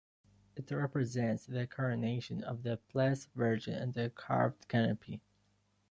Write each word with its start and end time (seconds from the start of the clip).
It 0.55 0.71
represents 0.71 1.45
the 1.45 1.67
coronation 1.67 2.43
of 2.43 2.63
the 2.63 2.79
Blessed 2.91 3.29
Virgin 3.35 3.79
under 3.79 4.05
a 4.05 4.09
carved 4.09 4.67
canopy. 4.67 5.21